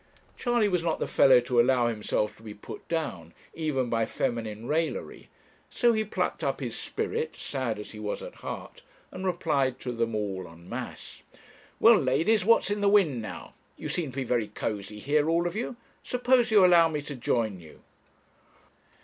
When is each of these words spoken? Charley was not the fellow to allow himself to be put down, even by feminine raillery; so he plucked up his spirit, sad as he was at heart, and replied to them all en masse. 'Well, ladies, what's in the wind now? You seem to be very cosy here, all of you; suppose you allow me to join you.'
Charley 0.35 0.67
was 0.67 0.81
not 0.81 0.97
the 0.97 1.05
fellow 1.07 1.39
to 1.41 1.61
allow 1.61 1.85
himself 1.85 2.35
to 2.37 2.41
be 2.41 2.55
put 2.55 2.87
down, 2.87 3.35
even 3.53 3.87
by 3.87 4.07
feminine 4.07 4.65
raillery; 4.67 5.29
so 5.69 5.93
he 5.93 6.03
plucked 6.03 6.43
up 6.43 6.59
his 6.59 6.75
spirit, 6.75 7.35
sad 7.35 7.77
as 7.77 7.91
he 7.91 7.99
was 7.99 8.23
at 8.23 8.33
heart, 8.41 8.81
and 9.11 9.27
replied 9.27 9.79
to 9.81 9.91
them 9.91 10.15
all 10.15 10.47
en 10.51 10.67
masse. 10.67 11.21
'Well, 11.79 11.99
ladies, 11.99 12.43
what's 12.43 12.71
in 12.71 12.81
the 12.81 12.89
wind 12.89 13.21
now? 13.21 13.53
You 13.77 13.89
seem 13.89 14.11
to 14.11 14.15
be 14.15 14.23
very 14.23 14.47
cosy 14.47 14.97
here, 14.97 15.29
all 15.29 15.45
of 15.45 15.55
you; 15.55 15.75
suppose 16.01 16.49
you 16.49 16.65
allow 16.65 16.89
me 16.89 17.03
to 17.03 17.15
join 17.15 17.59
you.' 17.59 17.81